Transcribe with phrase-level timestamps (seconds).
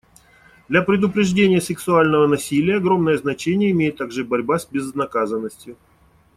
[0.67, 5.77] Для предупреждения сексуального насилия огромное значение имеет также борьба с безнаказанностью.